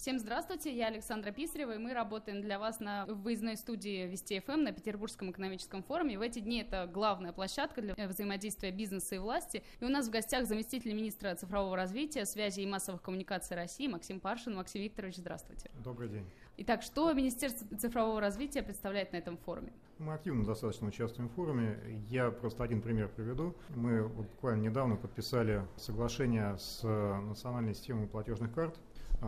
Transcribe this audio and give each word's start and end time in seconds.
Всем 0.00 0.18
здравствуйте, 0.18 0.74
я 0.74 0.86
Александра 0.86 1.30
Писарева, 1.30 1.72
и 1.72 1.78
мы 1.78 1.92
работаем 1.92 2.40
для 2.40 2.58
вас 2.58 2.80
на 2.80 3.04
выездной 3.04 3.58
студии 3.58 4.06
Вести 4.06 4.40
ФМ 4.40 4.62
на 4.62 4.72
Петербургском 4.72 5.30
экономическом 5.30 5.82
форуме. 5.82 6.18
В 6.18 6.22
эти 6.22 6.38
дни 6.38 6.62
это 6.62 6.88
главная 6.90 7.34
площадка 7.34 7.82
для 7.82 8.08
взаимодействия 8.08 8.70
бизнеса 8.70 9.16
и 9.16 9.18
власти. 9.18 9.62
И 9.78 9.84
у 9.84 9.90
нас 9.90 10.08
в 10.08 10.10
гостях 10.10 10.46
заместитель 10.46 10.94
министра 10.94 11.34
цифрового 11.34 11.76
развития, 11.76 12.24
связи 12.24 12.62
и 12.62 12.66
массовых 12.66 13.02
коммуникаций 13.02 13.54
России 13.54 13.88
Максим 13.88 14.20
Паршин. 14.20 14.56
Максим 14.56 14.80
Викторович, 14.80 15.16
здравствуйте. 15.16 15.70
Добрый 15.84 16.08
день. 16.08 16.24
Итак, 16.56 16.80
что 16.82 17.12
Министерство 17.12 17.76
цифрового 17.76 18.22
развития 18.22 18.62
представляет 18.62 19.12
на 19.12 19.18
этом 19.18 19.36
форуме? 19.36 19.74
Мы 19.98 20.14
активно 20.14 20.46
достаточно 20.46 20.88
участвуем 20.88 21.28
в 21.28 21.34
форуме. 21.34 21.78
Я 22.08 22.30
просто 22.30 22.64
один 22.64 22.80
пример 22.80 23.10
приведу. 23.14 23.54
Мы 23.68 24.08
буквально 24.08 24.62
недавно 24.62 24.96
подписали 24.96 25.66
соглашение 25.76 26.56
с 26.56 26.82
национальной 26.82 27.74
системой 27.74 28.06
платежных 28.06 28.54
карт 28.54 28.78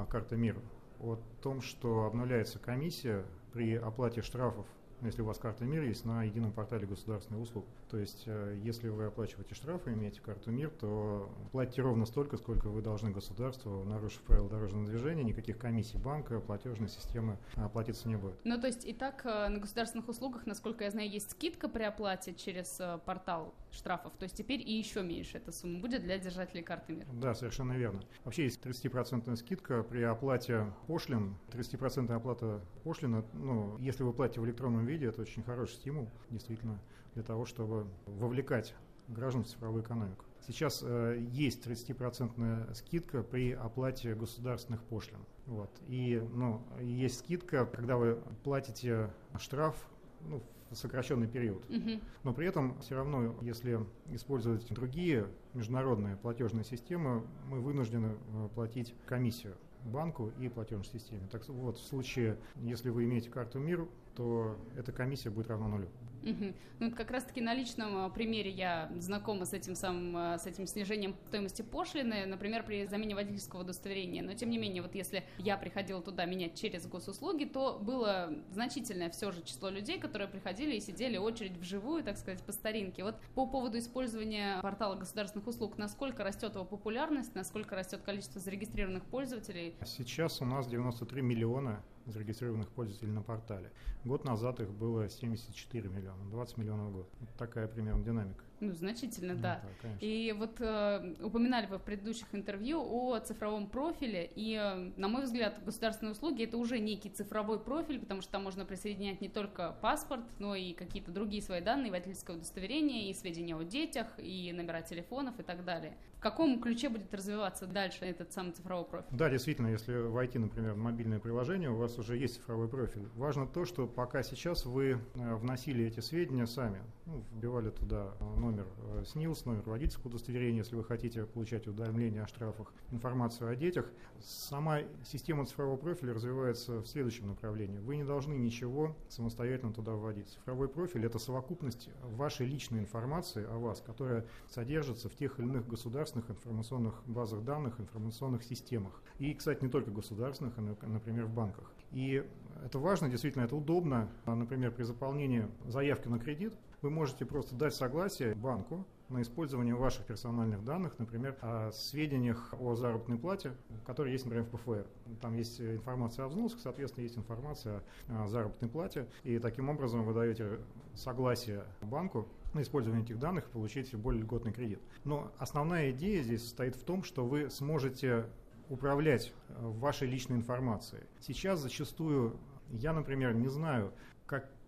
«Карта 0.09 0.37
мира» 0.37 0.61
о 1.01 1.19
том, 1.43 1.61
что 1.61 2.05
обновляется 2.05 2.59
комиссия 2.59 3.25
при 3.53 3.75
оплате 3.75 4.23
штрафов 4.23 4.67
если 5.03 5.23
у 5.23 5.25
вас 5.25 5.39
карта 5.39 5.65
МИР 5.65 5.83
есть 5.83 6.05
на 6.05 6.23
едином 6.23 6.53
портале 6.53 6.87
государственных 6.87 7.43
услуг. 7.43 7.67
То 7.93 7.99
есть, 7.99 8.23
э, 8.25 8.59
если 8.63 8.89
вы 8.89 9.05
оплачиваете 9.05 9.55
штрафы, 9.55 9.93
имеете 9.93 10.23
карту 10.23 10.51
МИР, 10.51 10.71
то 10.81 11.31
платите 11.53 11.83
ровно 11.83 12.07
столько, 12.07 12.39
сколько 12.39 12.71
вы 12.71 12.81
должны 12.81 13.11
государству, 13.11 13.85
нарушив 13.85 14.23
правила 14.23 14.49
дорожного 14.49 14.87
движения, 14.87 15.23
никаких 15.23 15.59
комиссий 15.59 15.99
банка, 15.99 16.41
платежной 16.41 16.89
системы 16.89 17.37
оплатиться 17.55 18.09
не 18.09 18.17
будет. 18.17 18.37
Ну, 18.45 18.59
то 18.59 18.67
есть, 18.67 18.87
и 18.87 18.95
так 18.95 19.27
э, 19.27 19.49
на 19.49 19.59
государственных 19.59 20.09
услугах, 20.09 20.47
насколько 20.47 20.85
я 20.85 20.91
знаю, 20.91 21.11
есть 21.11 21.33
скидка 21.33 21.69
при 21.69 21.83
оплате 21.83 22.33
через 22.33 22.81
э, 22.81 22.99
портал 23.05 23.55
штрафов, 23.71 24.15
то 24.17 24.23
есть 24.23 24.39
теперь 24.39 24.63
и 24.63 24.73
еще 24.73 25.03
меньше 25.03 25.37
эта 25.37 25.53
сумма 25.53 25.81
будет 25.81 26.01
для 26.03 26.17
держателей 26.17 26.63
карты 26.63 26.95
МИР. 26.95 27.07
Да, 27.21 27.35
совершенно 27.35 27.75
верно. 27.75 28.01
Вообще 28.25 28.45
есть 28.45 28.65
30% 28.65 29.37
скидка 29.37 29.83
при 29.83 30.01
оплате 30.01 30.73
пошлин. 30.87 31.37
30% 31.51 32.11
оплата 32.11 32.63
пошлин, 32.85 33.23
ну, 33.35 33.77
если 33.81 34.03
вы 34.03 34.15
платите 34.15 34.41
в 34.41 34.47
электронном 34.47 34.87
виде 34.87 35.09
это 35.09 35.21
очень 35.21 35.43
хороший 35.43 35.75
стимул, 35.75 36.09
действительно, 36.31 36.81
для 37.15 37.23
того, 37.23 37.45
чтобы 37.45 37.87
вовлекать 38.07 38.75
граждан 39.09 39.45
в 39.45 39.49
цифровую 39.49 39.83
экономику. 39.83 40.25
Сейчас 40.47 40.83
э, 40.83 41.19
есть 41.31 41.67
30% 41.67 42.75
скидка 42.75 43.23
при 43.23 43.53
оплате 43.53 44.15
государственных 44.15 44.83
пошлин. 44.83 45.19
Вот. 45.47 45.71
И 45.87 46.21
ну, 46.33 46.63
есть 46.81 47.21
скидка, 47.21 47.65
когда 47.65 47.97
вы 47.97 48.21
платите 48.43 49.11
штраф 49.39 49.77
ну, 50.21 50.43
в 50.71 50.75
сокращенный 50.75 51.29
период. 51.29 51.65
Угу. 51.71 52.01
Но 52.25 52.33
при 52.33 52.47
этом 52.49 52.79
все 52.81 52.97
равно, 52.97 53.37
если 53.41 53.79
использовать 54.11 54.69
другие 54.73 55.29
международные 55.55 56.17
платежные 56.17 56.65
системы, 56.65 57.25
мы 57.47 57.61
вынуждены 57.61 58.17
э, 58.35 58.49
платить 58.55 58.95
комиссию 59.07 59.55
банку 59.85 60.33
и 60.39 60.49
платежной 60.49 60.87
системе. 60.87 61.29
Так 61.31 61.49
вот, 61.49 61.77
в 61.77 61.85
случае, 61.85 62.39
если 62.57 62.91
вы 62.91 63.05
имеете 63.05 63.31
карту 63.31 63.59
МИР, 63.59 63.87
то 64.15 64.57
эта 64.77 64.93
комиссия 64.93 65.31
будет 65.31 65.49
равна 65.49 65.69
нулю. 65.69 65.89
Угу. 66.25 66.55
Ну, 66.81 66.91
как 66.93 67.11
раз-таки 67.11 67.41
на 67.41 67.55
личном 67.55 67.97
а, 67.97 68.11
примере 68.11 68.51
я 68.51 68.91
знакома 68.99 69.45
с 69.45 69.53
этим 69.53 69.75
самым, 69.75 70.17
а, 70.17 70.39
с 70.39 70.47
этим 70.47 70.67
снижением 70.67 71.17
стоимости 71.27 71.63
пошлины, 71.63 72.27
например, 72.27 72.65
при 72.65 72.87
замене 72.87 73.15
водительского 73.15 73.61
удостоверения. 73.61 74.23
Но, 74.23 74.33
тем 74.35 74.51
не 74.51 74.59
менее, 74.59 74.83
вот 74.83 74.95
если 74.95 75.25
я 75.39 75.57
приходила 75.57 76.01
туда 76.01 76.25
менять 76.25 76.59
через 76.59 76.87
госуслуги, 76.87 77.45
то 77.45 77.79
было 77.81 78.33
значительное 78.51 79.11
все 79.11 79.33
же 79.33 79.43
число 79.43 79.69
людей, 79.69 79.99
которые 79.99 80.29
приходили 80.29 80.77
и 80.77 80.81
сидели 80.81 81.17
очередь 81.17 81.57
вживую, 81.57 82.03
так 82.05 82.17
сказать, 82.17 82.43
по 82.43 82.53
старинке. 82.53 83.05
Вот 83.05 83.17
по 83.35 83.47
поводу 83.47 83.79
использования 83.79 84.61
портала 84.63 84.95
государственных 84.95 85.47
услуг, 85.47 85.79
насколько 85.79 86.25
растет 86.25 86.55
его 86.55 86.65
популярность, 86.65 87.35
насколько 87.35 87.75
растет 87.75 88.03
количество 88.03 88.41
зарегистрированных 88.41 89.05
пользователей? 89.05 89.75
Сейчас 89.85 90.41
у 90.41 90.45
нас 90.45 90.67
93 90.69 91.23
миллиона 91.23 91.83
зарегистрированных 92.07 92.69
пользователей 92.71 93.13
на 93.13 93.23
портале. 93.23 93.73
Год 94.05 94.25
назад 94.25 94.61
их 94.61 94.71
было 94.71 95.09
74 95.09 95.89
миллиона, 95.89 96.25
20 96.31 96.57
миллионов 96.59 96.89
в 96.89 96.93
год. 96.93 97.11
Вот 97.21 97.31
такая 97.37 97.69
примерно 97.69 98.05
динамика. 98.05 98.45
Ну, 98.63 98.73
значительно, 98.75 99.35
ну, 99.35 99.41
да. 99.41 99.61
да 99.83 99.89
и 99.99 100.33
вот 100.39 100.61
э, 100.61 101.15
упоминали 101.21 101.67
вы 101.67 101.79
в 101.79 101.83
предыдущих 101.83 102.29
интервью 102.33 102.81
о 102.81 103.19
цифровом 103.19 103.67
профиле, 103.67 104.31
и, 104.37 104.55
э, 104.55 104.93
на 104.97 105.09
мой 105.09 105.25
взгляд, 105.25 105.61
государственные 105.65 106.13
услуги 106.13 106.45
это 106.45 106.57
уже 106.57 106.79
некий 106.79 107.11
цифровой 107.11 107.59
профиль, 107.59 107.99
потому 107.99 108.21
что 108.21 108.31
там 108.31 108.45
можно 108.45 108.65
присоединять 108.65 109.21
не 109.21 109.29
только 109.29 109.77
паспорт, 109.83 110.23
но 110.39 110.55
и 110.55 110.75
какие-то 110.75 111.11
другие 111.11 111.43
свои 111.43 111.61
данные, 111.61 111.91
водительское 111.91 112.37
удостоверение, 112.37 113.11
и 113.11 113.15
сведения 113.15 113.57
о 113.57 113.65
детях, 113.65 114.07
и 114.19 114.53
номера 114.53 114.81
телефонов 114.83 115.41
и 115.41 115.43
так 115.43 115.65
далее. 115.65 115.97
В 116.19 116.21
каком 116.23 116.61
ключе 116.61 116.89
будет 116.89 117.13
развиваться 117.13 117.67
дальше 117.67 118.05
этот 118.05 118.33
самый 118.33 118.53
цифровой 118.53 118.85
профиль? 118.85 119.09
Да, 119.11 119.29
действительно, 119.29 119.67
если 119.67 119.93
войти, 119.93 120.39
например, 120.39 120.75
в 120.75 120.79
мобильное 120.79 121.19
приложение, 121.19 121.69
у 121.69 121.77
вас 121.77 121.99
уже 121.99 122.17
есть 122.17 122.37
цифровой 122.37 122.69
профиль. 122.69 123.09
Важно 123.17 123.49
то, 123.49 123.65
что 123.65 123.89
пока 123.89 124.23
сейчас 124.23 124.65
вы 124.65 125.01
э, 125.17 125.35
вносили 125.35 125.85
эти 125.85 125.99
сведения 125.99 126.47
сами, 126.47 126.81
ну, 127.07 127.25
вбивали 127.33 127.71
туда 127.71 128.15
номер 128.37 128.63
номер 128.63 128.67
э, 129.01 129.05
СНИЛС, 129.07 129.45
номер 129.45 129.63
водительского 129.67 130.09
удостоверения, 130.09 130.59
если 130.59 130.77
вы 130.77 130.85
хотите 130.85 131.25
получать 131.25 131.67
уведомления 131.67 132.23
о 132.23 132.27
штрафах, 132.27 132.73
информацию 132.91 133.51
о 133.51 133.57
детях. 133.57 133.91
Сама 134.21 134.81
система 135.05 135.47
цифрового 135.47 135.77
профиля 135.77 136.15
развивается 136.15 136.81
в 136.81 136.87
следующем 136.87 137.29
направлении. 137.29 137.79
Вы 137.79 137.97
не 137.97 138.05
должны 138.05 138.35
ничего 138.35 138.97
самостоятельно 139.09 139.73
туда 139.73 139.93
вводить. 139.93 140.29
Цифровой 140.29 140.69
профиль– 140.69 141.05
это 141.07 141.19
совокупность 141.19 141.89
вашей 142.03 142.47
личной 142.47 142.81
информации 142.81 143.45
о 143.45 143.59
вас, 143.59 143.81
которая 143.81 144.27
содержится 144.49 145.09
в 145.09 145.15
тех 145.15 145.39
или 145.39 145.47
иных 145.47 145.67
государственных 145.67 146.31
информационных 146.31 147.03
базах 147.07 147.43
данных, 147.43 147.81
информационных 147.81 148.45
системах. 148.45 149.03
И, 149.19 149.35
кстати, 149.35 149.63
не 149.63 149.71
только 149.71 149.91
государственных, 149.91 150.55
а, 150.57 150.87
например, 150.87 151.27
в 151.27 151.35
банках. 151.35 151.73
И 151.91 152.25
это 152.65 152.79
важно, 152.79 153.09
действительно, 153.09 153.45
это 153.45 153.57
удобно. 153.57 154.09
Например, 154.27 154.71
при 154.71 154.85
заполнении 154.85 155.49
заявки 155.67 156.09
на 156.09 156.19
кредит 156.19 156.55
вы 156.83 156.91
можете 156.91 157.25
просто 157.25 157.55
дать 157.55 157.75
согласие 157.75 158.35
банку 158.35 158.85
на 159.09 159.23
использование 159.23 159.75
ваших 159.75 160.05
персональных 160.07 160.65
данных, 160.65 160.99
например, 160.99 161.37
о 161.41 161.71
сведениях 161.71 162.55
о 162.59 162.75
заработной 162.75 163.19
плате, 163.19 163.53
которые 163.87 164.13
есть, 164.13 164.25
например, 164.25 164.47
в 164.47 164.51
ПФР. 164.51 164.87
Там 165.21 165.37
есть 165.37 165.61
информация 165.61 166.25
о 166.25 166.29
взносах, 166.29 166.61
соответственно, 166.61 167.05
есть 167.05 167.17
информация 167.17 167.83
о 168.09 168.27
заработной 168.27 168.69
плате, 168.69 169.07
и 169.23 169.39
таким 169.39 169.69
образом 169.69 170.03
вы 170.05 170.15
даете 170.15 170.59
согласие 170.95 171.65
банку 171.83 172.27
на 172.55 172.63
использование 172.63 173.05
этих 173.05 173.19
данных 173.19 173.47
и 173.47 173.53
получить 173.53 173.95
более 173.95 174.23
льготный 174.23 174.53
кредит. 174.53 174.81
Но 175.05 175.31
основная 175.39 175.91
идея 175.93 176.23
здесь 176.23 176.43
состоит 176.43 176.75
в 176.75 176.83
том, 176.83 177.05
что 177.05 177.25
вы 177.25 177.49
сможете 177.51 178.27
управлять 178.69 179.33
вашей 179.49 180.09
личной 180.09 180.37
информацией. 180.37 181.03
Сейчас 181.21 181.61
зачастую 181.61 182.39
я, 182.73 182.95
например, 182.95 183.35
не 183.35 183.49
знаю, 183.49 183.93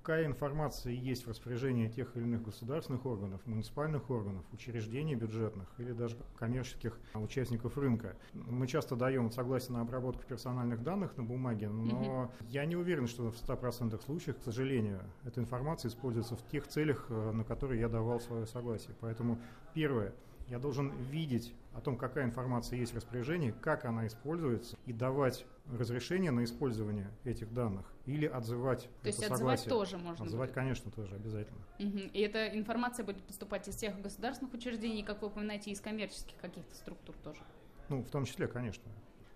какая 0.05 0.27
информация 0.27 0.93
есть 0.93 1.25
в 1.25 1.31
распоряжении 1.31 1.89
тех 1.89 2.15
или 2.15 2.25
иных 2.25 2.43
государственных 2.43 3.07
органов, 3.07 3.41
муниципальных 3.47 4.11
органов, 4.11 4.45
учреждений 4.53 5.15
бюджетных 5.15 5.67
или 5.79 5.93
даже 5.93 6.19
коммерческих 6.37 7.01
участников 7.15 7.79
рынка. 7.79 8.15
Мы 8.35 8.67
часто 8.67 8.97
даем 8.97 9.31
согласие 9.31 9.73
на 9.73 9.81
обработку 9.81 10.23
персональных 10.25 10.83
данных 10.83 11.17
на 11.17 11.25
бумаге, 11.25 11.71
но 11.71 12.25
угу. 12.25 12.31
я 12.51 12.67
не 12.67 12.77
уверен, 12.77 13.07
что 13.07 13.31
в 13.31 13.37
100% 13.37 13.99
случаев, 14.05 14.37
к 14.37 14.43
сожалению, 14.43 15.01
эта 15.25 15.41
информация 15.41 15.89
используется 15.89 16.37
в 16.37 16.47
тех 16.49 16.69
целях, 16.69 17.07
э, 17.09 17.33
на 17.33 17.43
которые 17.43 17.81
я 17.81 17.89
давал 17.89 18.21
свое 18.21 18.45
согласие. 18.45 18.95
Поэтому 19.01 19.39
первое– 19.73 20.13
я 20.49 20.59
должен 20.59 20.93
видеть 21.11 21.55
о 21.73 21.81
том, 21.81 21.97
какая 21.97 22.25
информация 22.25 22.79
есть 22.79 22.93
в 22.93 22.97
распоряжении, 22.97 23.51
как 23.51 23.85
она 23.85 24.07
используется, 24.07 24.79
и 24.87 24.93
давать 24.93 25.45
разрешение 25.73 26.31
на 26.31 26.45
использование 26.45 27.11
этих 27.25 27.53
данных 27.53 27.87
или 28.07 28.27
отзывать 28.27 28.89
То 29.03 29.07
есть 29.09 29.19
отзывать 29.19 29.61
согласие. 29.61 29.69
тоже 29.71 29.99
можно 29.99 30.25
Отзывать, 30.25 30.51
будет? 30.51 30.55
конечно, 30.55 30.91
тоже 30.91 31.15
обязательно. 31.17 31.61
Угу. 31.79 31.99
И 32.13 32.21
эта 32.21 32.49
информация 32.57 33.05
будет 33.05 33.23
поступать 33.25 33.67
из 33.69 33.77
всех 33.77 34.01
государственных 34.01 34.53
учреждений, 34.55 35.03
как 35.03 35.23
вы 35.23 35.29
упоминаете, 35.29 35.71
из 35.71 35.81
коммерческих 35.81 36.37
каких-то 36.41 36.75
структур 36.75 37.17
тоже? 37.25 37.41
Ну, 37.89 38.03
в 38.03 38.11
том 38.11 38.25
числе, 38.25 38.47
конечно. 38.47 38.85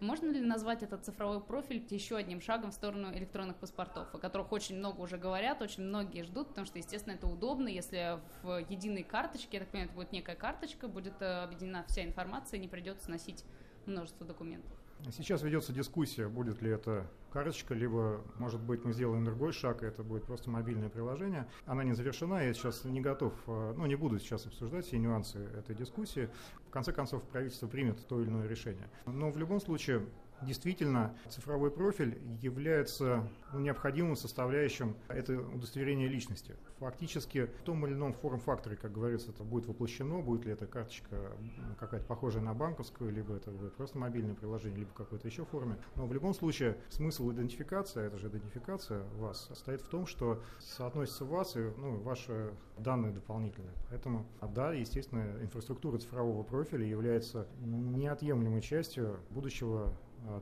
Можно 0.00 0.30
ли 0.30 0.40
назвать 0.40 0.84
этот 0.84 1.04
цифровой 1.04 1.40
профиль 1.40 1.84
еще 1.90 2.16
одним 2.16 2.40
шагом 2.40 2.70
в 2.70 2.74
сторону 2.74 3.12
электронных 3.12 3.56
паспортов, 3.56 4.14
о 4.14 4.18
которых 4.18 4.52
очень 4.52 4.76
много 4.76 5.00
уже 5.00 5.18
говорят, 5.18 5.60
очень 5.60 5.82
многие 5.82 6.22
ждут, 6.22 6.48
потому 6.48 6.66
что, 6.66 6.78
естественно, 6.78 7.14
это 7.14 7.26
удобно, 7.26 7.66
если 7.66 8.20
в 8.42 8.64
единой 8.70 9.02
карточке, 9.02 9.56
я 9.56 9.60
так 9.60 9.70
понимаю, 9.70 9.88
это 9.88 9.96
будет 9.96 10.12
некая 10.12 10.36
карточка, 10.36 10.86
будет 10.86 11.20
э, 11.20 11.42
объединена 11.42 11.84
вся 11.88 12.04
информация, 12.04 12.60
не 12.60 12.68
придется 12.68 13.10
носить 13.10 13.44
множество 13.86 14.24
документов. 14.24 14.70
Сейчас 15.12 15.42
ведется 15.42 15.72
дискуссия, 15.72 16.28
будет 16.28 16.60
ли 16.60 16.70
это 16.70 17.06
карточка, 17.32 17.74
либо, 17.74 18.20
может 18.38 18.60
быть, 18.60 18.84
мы 18.84 18.92
сделаем 18.92 19.24
другой 19.24 19.52
шаг, 19.52 19.82
и 19.82 19.86
это 19.86 20.02
будет 20.02 20.24
просто 20.24 20.50
мобильное 20.50 20.88
приложение. 20.88 21.46
Она 21.66 21.84
не 21.84 21.92
завершена, 21.92 22.42
я 22.42 22.52
сейчас 22.52 22.84
не 22.84 23.00
готов, 23.00 23.32
э, 23.46 23.74
ну, 23.76 23.86
не 23.86 23.94
буду 23.94 24.18
сейчас 24.18 24.46
обсуждать 24.46 24.86
все 24.86 24.98
нюансы 24.98 25.38
этой 25.56 25.74
дискуссии. 25.74 26.28
В 26.66 26.70
конце 26.70 26.92
концов, 26.92 27.22
правительство 27.22 27.68
примет 27.68 28.06
то 28.06 28.20
или 28.20 28.28
иное 28.28 28.46
решение. 28.46 28.88
Но 29.06 29.30
в 29.30 29.38
любом 29.38 29.60
случае, 29.60 30.04
действительно 30.42 31.16
цифровой 31.28 31.70
профиль 31.70 32.18
является 32.40 33.28
ну, 33.52 33.60
необходимым 33.60 34.16
составляющим 34.16 34.96
это 35.08 35.40
удостоверение 35.40 36.08
личности. 36.08 36.56
Фактически 36.78 37.46
в 37.46 37.62
том 37.62 37.86
или 37.86 37.94
ином 37.94 38.12
форм-факторе, 38.12 38.76
как 38.76 38.92
говорится, 38.92 39.30
это 39.30 39.44
будет 39.44 39.66
воплощено, 39.66 40.20
будет 40.20 40.44
ли 40.44 40.52
эта 40.52 40.66
карточка 40.66 41.32
какая-то 41.78 42.06
похожая 42.06 42.42
на 42.42 42.54
банковскую, 42.54 43.12
либо 43.12 43.34
это 43.34 43.50
будет 43.50 43.74
просто 43.74 43.98
мобильное 43.98 44.34
приложение, 44.34 44.80
либо 44.80 44.92
какой-то 44.92 45.26
еще 45.26 45.44
форме. 45.44 45.76
Но 45.96 46.06
в 46.06 46.12
любом 46.12 46.34
случае 46.34 46.76
смысл 46.90 47.30
идентификации, 47.32 48.06
это 48.06 48.18
же 48.18 48.28
идентификация 48.28 49.02
вас, 49.16 49.46
состоит 49.46 49.80
в 49.80 49.88
том, 49.88 50.06
что 50.06 50.42
соотносится 50.60 51.24
вас 51.24 51.56
и 51.56 51.60
ну, 51.60 51.96
ваши 51.98 52.52
данные 52.78 53.12
дополнительные. 53.12 53.74
Поэтому, 53.90 54.26
да, 54.54 54.72
естественно, 54.72 55.42
инфраструктура 55.42 55.98
цифрового 55.98 56.42
профиля 56.42 56.86
является 56.86 57.48
неотъемлемой 57.60 58.60
частью 58.60 59.18
будущего 59.30 59.78
а, 59.78 59.92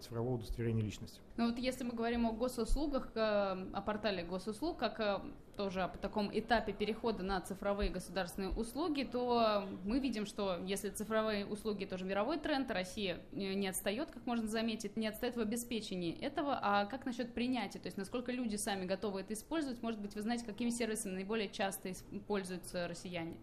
цифрового 0.01 0.35
удостоверения 0.35 0.83
личности. 0.83 1.21
Ну 1.37 1.49
вот 1.49 1.59
если 1.59 1.85
мы 1.85 1.93
говорим 1.93 2.27
о 2.27 2.33
госуслугах, 2.33 3.11
э, 3.15 3.21
о 3.21 3.83
портале 3.83 4.25
госуслуг, 4.25 4.79
как 4.79 5.01
э, 5.01 5.21
тоже 5.57 5.89
по 5.93 5.99
таком 5.99 6.31
этапе 6.33 6.73
перехода 6.73 7.23
на 7.23 7.41
цифровые 7.41 7.91
государственные 7.91 8.51
услуги, 8.51 9.05
то 9.05 9.69
мы 9.85 9.99
видим, 10.01 10.27
что 10.27 10.59
если 10.65 10.91
цифровые 10.91 11.47
услуги 11.47 11.85
тоже 11.85 12.05
мировой 12.05 12.39
тренд, 12.39 12.71
Россия 12.71 13.21
э, 13.33 13.55
не 13.55 13.69
отстает, 13.69 14.11
как 14.11 14.27
можно 14.27 14.49
заметить, 14.49 14.97
не 14.97 15.07
отстает 15.07 15.37
в 15.37 15.41
обеспечении 15.41 16.19
этого, 16.21 16.59
а 16.61 16.87
как 16.87 17.07
насчет 17.07 17.35
принятия, 17.35 17.79
то 17.79 17.87
есть 17.87 17.97
насколько 17.97 18.33
люди 18.33 18.57
сами 18.57 18.87
готовы 18.87 19.21
это 19.21 19.35
использовать, 19.35 19.83
может 19.83 20.01
быть, 20.01 20.15
вы 20.15 20.23
знаете, 20.23 20.45
какими 20.45 20.71
сервисами 20.71 21.15
наиболее 21.15 21.49
часто 21.49 21.91
пользуются 22.27 22.89
россияне? 22.89 23.37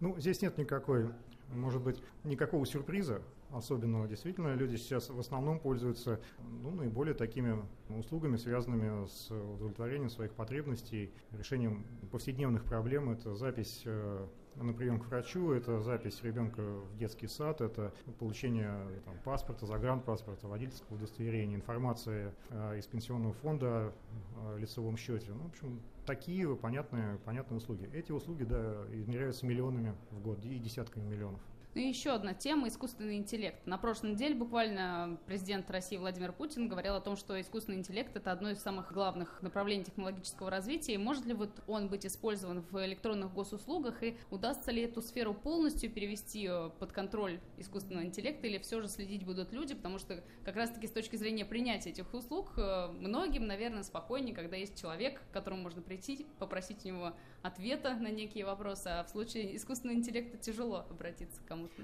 Ну, 0.00 0.18
здесь 0.18 0.42
нет 0.42 0.58
никакой, 0.58 1.10
может 1.48 1.82
быть, 1.82 2.02
никакого 2.24 2.66
сюрприза, 2.66 3.22
особенного. 3.52 4.08
Действительно, 4.08 4.54
люди 4.54 4.76
сейчас 4.76 5.10
в 5.10 5.18
основном 5.18 5.58
пользуются 5.58 6.20
ну, 6.62 6.70
наиболее 6.70 7.14
такими 7.14 7.62
услугами, 7.88 8.36
связанными 8.36 9.06
с 9.06 9.30
удовлетворением 9.30 10.10
своих 10.10 10.32
потребностей, 10.32 11.12
решением 11.32 11.84
повседневных 12.10 12.64
проблем. 12.64 13.10
Это 13.10 13.34
запись 13.34 13.82
э, 13.84 14.26
на 14.56 14.72
прием 14.72 15.00
к 15.00 15.06
врачу, 15.06 15.52
это 15.52 15.80
запись 15.80 16.22
ребенка 16.22 16.62
в 16.62 16.96
детский 16.96 17.26
сад, 17.26 17.60
это 17.60 17.92
получение 18.18 18.74
там, 19.04 19.14
паспорта, 19.24 19.66
загранпаспорта, 19.66 20.48
водительского 20.48 20.96
удостоверения, 20.96 21.56
информация 21.56 22.34
э, 22.50 22.78
из 22.78 22.86
пенсионного 22.86 23.34
фонда 23.34 23.92
о 24.36 24.56
лицевом 24.58 24.96
счете. 24.96 25.32
Ну, 25.32 25.44
в 25.44 25.46
общем, 25.48 25.80
такие 26.06 26.54
понятные, 26.56 27.18
понятные 27.24 27.58
услуги. 27.58 27.88
Эти 27.92 28.12
услуги 28.12 28.44
да, 28.44 28.84
измеряются 28.92 29.46
миллионами 29.46 29.94
в 30.10 30.20
год 30.20 30.44
и 30.44 30.58
десятками 30.58 31.04
миллионов. 31.04 31.40
Ну 31.74 31.80
и 31.80 31.88
еще 31.88 32.10
одна 32.10 32.34
тема– 32.34 32.68
искусственный 32.68 33.16
интеллект. 33.16 33.66
На 33.66 33.78
прошлой 33.78 34.10
неделе 34.10 34.34
буквально 34.34 35.18
президент 35.24 35.70
России 35.70 35.96
Владимир 35.96 36.30
Путин 36.30 36.68
говорил 36.68 36.96
о 36.96 37.00
том, 37.00 37.16
что 37.16 37.40
искусственный 37.40 37.78
интеллект– 37.78 38.10
это 38.14 38.30
одно 38.30 38.50
из 38.50 38.58
самых 38.58 38.92
главных 38.92 39.40
направлений 39.40 39.82
технологического 39.82 40.50
развития. 40.50 40.94
И 40.94 40.98
может 40.98 41.24
ли 41.24 41.32
вот 41.32 41.62
он 41.66 41.88
быть 41.88 42.04
использован 42.04 42.60
в 42.60 42.84
электронных 42.84 43.32
госуслугах? 43.32 44.02
И 44.02 44.18
удастся 44.30 44.70
ли 44.70 44.82
эту 44.82 45.00
сферу 45.00 45.32
полностью 45.32 45.90
перевести 45.90 46.46
э, 46.46 46.68
под 46.78 46.92
контроль 46.92 47.40
искусственного 47.56 48.04
интеллекта? 48.04 48.48
Или 48.48 48.58
все 48.58 48.82
же 48.82 48.88
следить 48.88 49.24
будут 49.24 49.54
люди? 49.54 49.74
Потому 49.74 49.98
что 49.98 50.22
как 50.44 50.56
раз-таки 50.56 50.86
с 50.86 50.92
точки 50.92 51.16
зрения 51.16 51.46
принятия 51.46 51.88
этих 51.88 52.12
услуг 52.12 52.52
э, 52.58 52.88
многим, 52.88 53.46
наверное, 53.46 53.82
спокойнее, 53.82 54.34
когда 54.34 54.56
есть 54.56 54.78
человек, 54.78 55.22
к 55.30 55.32
которому 55.32 55.62
можно 55.62 55.80
прийти, 55.80 56.26
попросить 56.38 56.84
у 56.84 56.88
него 56.88 57.12
ответа 57.42 57.94
на 57.96 58.10
некие 58.10 58.44
вопросы, 58.44 58.88
а 58.88 59.04
в 59.04 59.08
случае 59.08 59.56
искусственного 59.56 59.98
интеллекта 59.98 60.38
тяжело 60.38 60.86
обратиться 60.90 61.40
к 61.40 61.44
кому-то. 61.46 61.82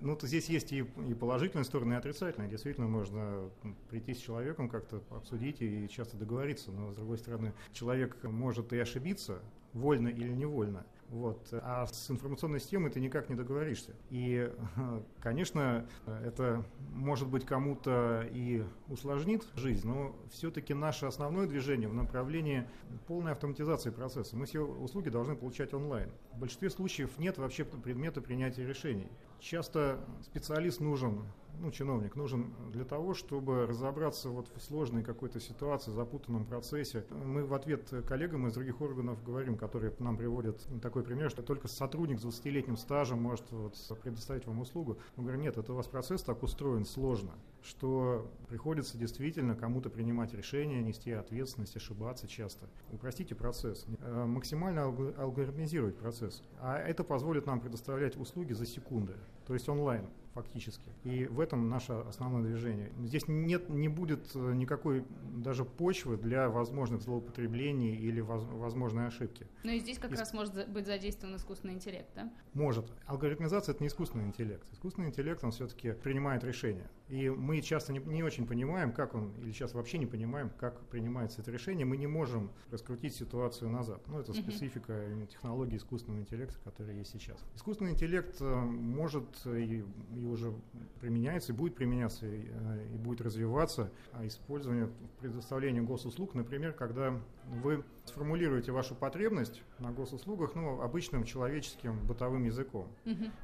Ну, 0.00 0.16
то 0.16 0.26
здесь 0.26 0.48
есть 0.48 0.72
и, 0.72 0.78
и 0.78 1.14
положительные 1.14 1.64
стороны, 1.64 1.94
и 1.94 1.96
отрицательные. 1.96 2.48
Действительно, 2.48 2.86
можно 2.86 3.50
прийти 3.90 4.14
с 4.14 4.18
человеком, 4.18 4.68
как-то 4.68 5.02
обсудить 5.10 5.60
и 5.60 5.88
часто 5.88 6.16
договориться. 6.16 6.70
Но, 6.70 6.92
с 6.92 6.94
другой 6.94 7.18
стороны, 7.18 7.52
человек 7.72 8.22
может 8.22 8.72
и 8.72 8.78
ошибиться, 8.78 9.42
вольно 9.72 10.08
или 10.08 10.32
невольно. 10.32 10.86
Вот. 11.10 11.48
А 11.52 11.86
с 11.86 12.10
информационной 12.10 12.60
системой 12.60 12.90
ты 12.90 13.00
никак 13.00 13.28
не 13.28 13.34
договоришься. 13.34 13.94
И, 14.10 14.50
конечно, 15.20 15.86
это 16.06 16.64
может 16.92 17.28
быть 17.28 17.44
кому-то 17.44 18.26
и 18.32 18.64
усложнит 18.88 19.44
жизнь, 19.56 19.86
но 19.86 20.14
все-таки 20.30 20.72
наше 20.72 21.06
основное 21.06 21.48
движение 21.48 21.88
в 21.88 21.94
направлении 21.94 22.64
полной 23.08 23.32
автоматизации 23.32 23.90
процесса. 23.90 24.36
Мы 24.36 24.46
все 24.46 24.60
услуги 24.60 25.08
должны 25.08 25.34
получать 25.34 25.74
онлайн. 25.74 26.10
В 26.32 26.38
большинстве 26.38 26.70
случаев 26.70 27.18
нет 27.18 27.38
вообще 27.38 27.64
предмета 27.64 28.20
принятия 28.20 28.64
решений. 28.64 29.08
Часто 29.40 29.98
специалист 30.22 30.80
нужен 30.80 31.24
ну, 31.58 31.70
чиновник 31.70 32.16
нужен 32.16 32.54
для 32.72 32.84
того, 32.84 33.14
чтобы 33.14 33.66
разобраться 33.66 34.28
вот 34.30 34.48
в 34.54 34.62
сложной 34.62 35.02
какой-то 35.02 35.40
ситуации, 35.40 35.90
запутанном 35.90 36.44
процессе. 36.44 37.04
Мы 37.10 37.44
в 37.44 37.54
ответ 37.54 37.92
коллегам 38.06 38.46
из 38.46 38.54
других 38.54 38.80
органов 38.80 39.22
говорим, 39.24 39.56
которые 39.56 39.92
нам 39.98 40.16
приводят 40.16 40.66
такой 40.80 41.02
пример, 41.02 41.30
что 41.30 41.42
только 41.42 41.68
сотрудник 41.68 42.20
с 42.20 42.24
20-летним 42.24 42.76
стажем 42.76 43.22
может 43.22 43.44
вот 43.50 43.76
предоставить 44.02 44.46
вам 44.46 44.60
услугу. 44.60 44.98
Мы 45.16 45.24
говорим, 45.24 45.42
нет, 45.42 45.58
это 45.58 45.72
у 45.72 45.76
вас 45.76 45.86
процесс 45.86 46.22
так 46.22 46.42
устроен 46.42 46.84
сложно, 46.84 47.32
что 47.62 48.30
приходится 48.48 48.98
действительно 48.98 49.54
кому-то 49.54 49.90
принимать 49.90 50.34
решения, 50.34 50.82
нести 50.82 51.12
ответственность, 51.12 51.76
ошибаться 51.76 52.26
часто. 52.26 52.68
Упростите 52.92 53.34
процесс, 53.34 53.86
э, 54.00 54.24
максимально 54.26 54.84
алгоритмизировать 54.84 55.96
процесс. 55.96 56.42
А 56.60 56.78
это 56.78 57.04
позволит 57.04 57.46
нам 57.46 57.60
предоставлять 57.60 58.16
услуги 58.16 58.52
за 58.52 58.66
секунды, 58.66 59.14
то 59.46 59.54
есть 59.54 59.68
онлайн 59.68 60.06
фактически. 60.34 60.90
И 61.04 61.26
в 61.26 61.40
этом 61.40 61.68
наше 61.68 61.92
основное 61.92 62.42
движение. 62.42 62.92
Здесь 63.00 63.26
нет, 63.26 63.68
не 63.68 63.88
будет 63.88 64.30
э, 64.34 64.52
никакой 64.54 65.04
даже 65.34 65.64
почвы 65.64 66.16
для 66.16 66.48
возможных 66.48 67.02
злоупотреблений 67.02 67.96
или 67.96 68.20
воз, 68.20 68.44
возможной 68.44 69.06
ошибки. 69.06 69.46
Ну 69.64 69.72
и 69.72 69.80
здесь 69.80 69.98
как 69.98 70.12
и... 70.12 70.16
раз 70.16 70.32
может 70.32 70.68
быть 70.70 70.86
задействован 70.86 71.36
искусственный 71.36 71.74
интеллект, 71.74 72.08
да? 72.14 72.32
Может. 72.54 72.86
Алгоритмизация– 73.06 73.72
это 73.74 73.82
не 73.82 73.88
искусственный 73.88 74.24
интеллект. 74.24 74.66
Искусственный 74.72 75.08
интеллект, 75.08 75.42
он 75.42 75.50
все-таки 75.50 75.92
принимает 75.92 76.44
решения. 76.44 76.88
И 77.08 77.28
мы 77.50 77.60
часто 77.62 77.92
не, 77.92 77.98
не 77.98 78.22
очень 78.22 78.46
понимаем, 78.46 78.92
как 78.92 79.12
он, 79.16 79.32
или 79.40 79.50
сейчас 79.50 79.74
вообще 79.74 79.98
не 79.98 80.06
понимаем, 80.06 80.50
как 80.50 80.78
принимается 80.86 81.42
это 81.42 81.50
решение. 81.50 81.84
Мы 81.84 81.96
не 81.96 82.06
можем 82.06 82.52
раскрутить 82.70 83.16
ситуацию 83.16 83.70
назад. 83.70 84.00
Ну, 84.06 84.20
это 84.20 84.32
специфика 84.32 84.92
uh-huh. 84.92 85.26
технологии 85.26 85.76
искусственного 85.76 86.20
интеллекта, 86.20 86.60
которая 86.62 86.94
есть 86.94 87.10
сейчас. 87.10 87.44
Искусственный 87.56 87.90
интеллект 87.90 88.36
э, 88.40 88.54
может 88.54 89.44
и 89.46 89.84
и 90.14 90.24
уже 90.26 90.52
применяется, 91.00 91.52
и 91.52 91.56
будет 91.56 91.74
применяться, 91.74 92.26
и, 92.26 92.46
э, 92.48 92.86
и 92.94 92.96
будет 92.96 93.20
развиваться 93.20 93.90
а 94.12 94.26
использование 94.26 94.88
предоставления 95.18 95.82
госуслуг, 95.82 96.34
например, 96.34 96.72
когда 96.72 97.20
вы 97.62 97.84
сформулируете 98.04 98.72
вашу 98.72 98.94
потребность 98.94 99.62
на 99.78 99.90
госуслугах 99.92 100.54
ну, 100.54 100.80
обычным 100.80 101.24
человеческим 101.24 101.98
бытовым 102.06 102.44
языком. 102.44 102.88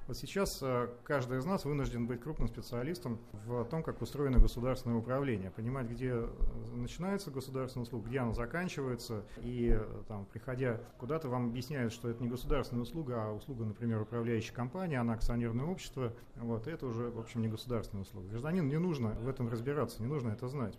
Вот 0.06 0.16
сейчас 0.16 0.60
э, 0.62 0.88
каждый 1.04 1.38
из 1.38 1.44
нас 1.44 1.64
вынужден 1.64 2.06
быть 2.06 2.20
крупным 2.20 2.48
специалистом 2.48 3.18
в 3.46 3.64
том, 3.64 3.82
как 3.82 3.95
устроено 4.02 4.38
государственное 4.38 4.96
управление, 4.96 5.50
понимать, 5.50 5.88
где 5.88 6.12
э, 6.12 6.28
начинается 6.74 7.30
государственная 7.30 7.84
услуга, 7.84 8.08
где 8.08 8.18
она 8.18 8.32
заканчивается, 8.32 9.24
и 9.38 9.76
э, 9.78 10.02
там, 10.08 10.26
приходя 10.26 10.80
куда-то, 10.98 11.28
вам 11.28 11.46
объясняют, 11.46 11.92
что 11.92 12.08
это 12.08 12.22
не 12.22 12.28
государственная 12.28 12.82
услуга, 12.82 13.24
а 13.24 13.32
услуга, 13.32 13.64
например, 13.64 14.00
управляющей 14.02 14.52
компании, 14.52 14.96
она 14.96 15.14
акционерное 15.14 15.66
общество, 15.66 16.12
вот, 16.36 16.66
это 16.66 16.86
уже, 16.86 17.10
в 17.10 17.18
общем, 17.18 17.42
не 17.42 17.48
государственная 17.48 18.02
услуга. 18.02 18.28
Гражданину 18.28 18.68
не 18.68 18.78
нужно 18.78 19.10
в 19.10 19.28
этом 19.28 19.48
разбираться, 19.48 20.02
не 20.02 20.08
нужно 20.08 20.30
это 20.30 20.48
знать. 20.48 20.76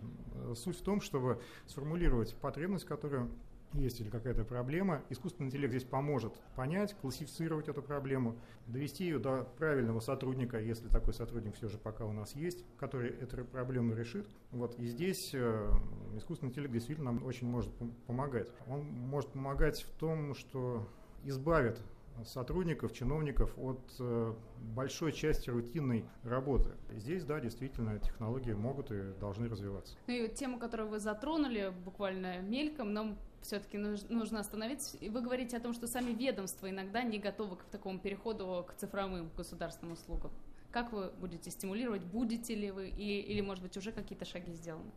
Суть 0.54 0.78
в 0.78 0.82
том, 0.82 1.00
чтобы 1.00 1.40
сформулировать 1.66 2.34
потребность, 2.36 2.84
которую 2.84 3.30
есть 3.72 4.00
или 4.00 4.08
какая-то 4.08 4.44
проблема. 4.44 5.02
Искусственный 5.10 5.48
интеллект 5.48 5.72
здесь 5.72 5.84
поможет 5.84 6.34
понять, 6.56 6.94
классифицировать 7.00 7.68
эту 7.68 7.82
проблему, 7.82 8.36
довести 8.66 9.04
ее 9.04 9.18
до 9.18 9.48
правильного 9.58 10.00
сотрудника, 10.00 10.58
если 10.58 10.88
такой 10.88 11.14
сотрудник 11.14 11.54
все 11.56 11.68
же 11.68 11.78
пока 11.78 12.04
у 12.04 12.12
нас 12.12 12.34
есть, 12.34 12.64
который 12.78 13.10
эту 13.10 13.44
проблему 13.44 13.94
решит. 13.94 14.26
Вот. 14.50 14.78
И 14.78 14.86
здесь 14.86 15.30
э, 15.34 15.70
искусственный 16.16 16.50
интеллект 16.50 16.72
действительно 16.72 17.12
нам 17.12 17.24
очень 17.24 17.46
может 17.46 17.72
помогать. 18.06 18.50
Он 18.66 18.82
может 18.82 19.30
помогать 19.30 19.82
в 19.82 19.90
том, 19.98 20.34
что 20.34 20.86
избавит 21.24 21.80
сотрудников, 22.24 22.92
чиновников 22.92 23.56
от 23.58 23.80
э, 23.98 24.34
большой 24.74 25.12
части 25.12 25.50
рутинной 25.50 26.04
работы. 26.22 26.70
Здесь, 26.92 27.24
да, 27.24 27.40
действительно, 27.40 27.98
технологии 27.98 28.52
могут 28.52 28.90
и 28.90 29.12
должны 29.20 29.48
развиваться. 29.48 29.96
Ну 30.06 30.14
и 30.14 30.28
тему, 30.28 30.58
которую 30.58 30.88
вы 30.88 30.98
затронули 30.98 31.72
буквально 31.84 32.40
мельком, 32.40 32.92
нам 32.92 33.18
все-таки 33.42 33.78
нужно 33.78 34.40
остановиться. 34.40 34.96
И 34.98 35.08
вы 35.08 35.20
говорите 35.20 35.56
о 35.56 35.60
том, 35.60 35.72
что 35.72 35.86
сами 35.86 36.12
ведомства 36.12 36.68
иногда 36.68 37.02
не 37.02 37.18
готовы 37.18 37.56
к 37.56 37.64
такому 37.64 37.98
переходу 37.98 38.64
к 38.68 38.74
цифровым 38.74 39.30
государственным 39.36 39.92
услугам. 39.92 40.30
Как 40.70 40.92
вы 40.92 41.10
будете 41.18 41.50
стимулировать? 41.50 42.02
Будете 42.02 42.54
ли 42.54 42.70
вы? 42.70 42.88
И, 42.88 43.20
или, 43.20 43.40
может 43.40 43.62
быть, 43.62 43.76
уже 43.76 43.90
какие-то 43.90 44.24
шаги 44.24 44.52
сделаны? 44.52 44.90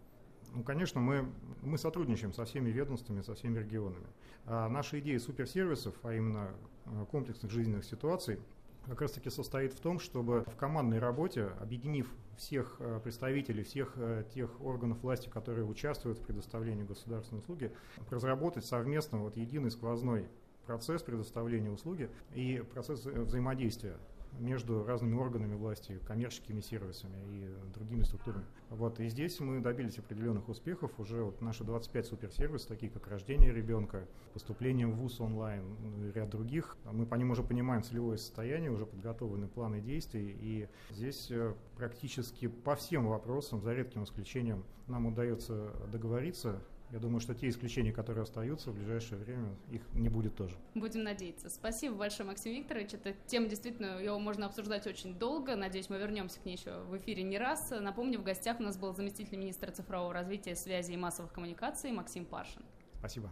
Ну, 0.53 0.63
конечно, 0.63 0.99
мы, 0.99 1.25
мы 1.61 1.77
сотрудничаем 1.77 2.33
со 2.33 2.43
всеми 2.43 2.69
ведомствами, 2.69 3.21
со 3.21 3.35
всеми 3.35 3.59
регионами. 3.59 4.07
А 4.45 4.67
наша 4.67 4.99
идея 4.99 5.17
суперсервисов, 5.19 5.95
а 6.03 6.13
именно 6.13 6.51
э, 6.85 7.05
комплексных 7.09 7.51
жизненных 7.51 7.85
ситуаций, 7.85 8.39
как 8.85 9.01
раз 9.01 9.11
таки 9.11 9.29
состоит 9.29 9.73
в 9.73 9.79
том, 9.79 9.99
чтобы 9.99 10.43
в 10.47 10.55
командной 10.57 10.99
работе, 10.99 11.51
объединив 11.61 12.11
всех 12.37 12.77
э, 12.79 12.99
представителей, 13.01 13.63
всех 13.63 13.93
э, 13.95 14.25
тех 14.33 14.59
органов 14.61 15.01
власти, 15.03 15.29
которые 15.29 15.65
участвуют 15.65 16.17
в 16.17 16.21
предоставлении 16.23 16.83
государственной 16.83 17.39
услуги, 17.39 17.71
разработать 18.09 18.65
совместно 18.65 19.19
вот 19.19 19.37
единый 19.37 19.71
сквозной 19.71 20.27
процесс 20.65 21.01
предоставления 21.01 21.69
услуги 21.69 22.09
и 22.33 22.63
процесс 22.73 23.05
взаимодействия 23.05 23.97
между 24.39 24.83
разными 24.85 25.15
органами 25.15 25.55
власти, 25.55 25.99
коммерческими 26.05 26.61
сервисами 26.61 27.17
и 27.29 27.71
другими 27.73 28.03
структурами. 28.03 28.45
Вот, 28.69 28.99
и 28.99 29.07
здесь 29.09 29.39
мы 29.39 29.59
добились 29.59 29.97
определенных 29.99 30.49
успехов. 30.49 30.91
Уже 30.99 31.23
вот 31.23 31.41
наши 31.41 31.63
25 31.63 32.05
суперсервисов, 32.05 32.67
такие 32.67 32.91
как 32.91 33.07
рождение 33.07 33.53
ребенка, 33.53 34.07
поступление 34.33 34.87
в 34.87 34.95
ВУЗ 34.95 35.21
онлайн 35.21 35.63
ну 35.81 36.07
и 36.07 36.11
ряд 36.11 36.29
других, 36.29 36.77
мы 36.91 37.05
по 37.05 37.15
ним 37.15 37.31
уже 37.31 37.43
понимаем 37.43 37.83
целевое 37.83 38.17
состояние, 38.17 38.71
уже 38.71 38.85
подготовлены 38.85 39.47
планы 39.47 39.81
действий. 39.81 40.35
И 40.39 40.67
здесь 40.91 41.27
э, 41.29 41.53
практически 41.77 42.47
по 42.47 42.75
всем 42.75 43.07
вопросам, 43.07 43.61
за 43.61 43.73
редким 43.73 44.03
исключением, 44.03 44.63
нам 44.87 45.05
удается 45.07 45.71
договориться 45.91 46.61
я 46.91 46.99
думаю, 46.99 47.21
что 47.21 47.33
те 47.33 47.47
исключения, 47.49 47.91
которые 47.91 48.23
остаются 48.23 48.71
в 48.71 48.75
ближайшее 48.75 49.17
время, 49.17 49.55
их 49.69 49.81
не 49.93 50.09
будет 50.09 50.35
тоже. 50.35 50.55
Будем 50.75 51.03
надеяться. 51.03 51.49
Спасибо 51.49 51.95
большое, 51.95 52.27
Максим 52.27 52.53
Викторович. 52.53 52.93
Эта 52.93 53.13
тема 53.27 53.47
действительно, 53.47 53.99
его 53.99 54.19
можно 54.19 54.45
обсуждать 54.45 54.85
очень 54.87 55.17
долго. 55.17 55.55
Надеюсь, 55.55 55.89
мы 55.89 55.97
вернемся 55.97 56.39
к 56.39 56.45
ней 56.45 56.57
еще 56.57 56.81
в 56.81 56.97
эфире 56.97 57.23
не 57.23 57.37
раз. 57.37 57.71
Напомню, 57.71 58.19
в 58.19 58.23
гостях 58.23 58.59
у 58.59 58.63
нас 58.63 58.77
был 58.77 58.93
заместитель 58.93 59.37
министра 59.37 59.71
цифрового 59.71 60.13
развития, 60.13 60.55
связи 60.55 60.91
и 60.91 60.97
массовых 60.97 61.31
коммуникаций 61.31 61.91
Максим 61.91 62.25
Паршин. 62.25 62.63
Спасибо. 62.99 63.31